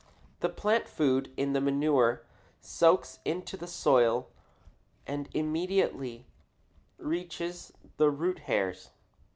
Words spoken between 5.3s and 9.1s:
immediately reaches the root hairs.